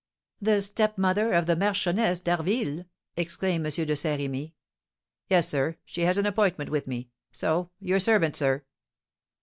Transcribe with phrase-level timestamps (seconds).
[0.41, 3.85] "The stepmother of the Marchioness d'Harville?" exclaimed M.
[3.85, 4.55] de Saint Remy.
[5.27, 8.63] "Yes, sir; she has an appointment with me, so, your servant, sir."